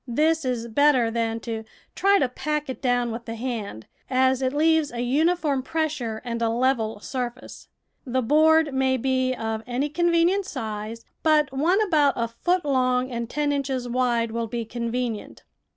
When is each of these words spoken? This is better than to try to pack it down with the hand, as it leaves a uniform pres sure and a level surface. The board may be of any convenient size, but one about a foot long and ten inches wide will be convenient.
This 0.07 0.43
is 0.45 0.67
better 0.67 1.11
than 1.11 1.39
to 1.41 1.63
try 1.93 2.17
to 2.17 2.27
pack 2.27 2.71
it 2.71 2.81
down 2.81 3.11
with 3.11 3.25
the 3.25 3.35
hand, 3.35 3.85
as 4.09 4.41
it 4.41 4.51
leaves 4.51 4.91
a 4.91 5.01
uniform 5.01 5.61
pres 5.61 5.91
sure 5.91 6.23
and 6.25 6.41
a 6.41 6.49
level 6.49 6.99
surface. 7.01 7.67
The 8.03 8.23
board 8.23 8.73
may 8.73 8.97
be 8.97 9.35
of 9.35 9.61
any 9.67 9.89
convenient 9.89 10.47
size, 10.47 11.05
but 11.21 11.51
one 11.53 11.79
about 11.81 12.13
a 12.15 12.27
foot 12.27 12.65
long 12.65 13.11
and 13.11 13.29
ten 13.29 13.51
inches 13.51 13.87
wide 13.87 14.31
will 14.31 14.47
be 14.47 14.65
convenient. 14.65 15.43